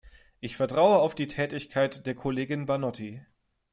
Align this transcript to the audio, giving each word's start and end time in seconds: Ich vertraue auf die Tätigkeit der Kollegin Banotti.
Ich 0.39 0.57
vertraue 0.57 0.97
auf 0.97 1.13
die 1.13 1.27
Tätigkeit 1.27 2.07
der 2.07 2.15
Kollegin 2.15 2.65
Banotti. 2.65 3.23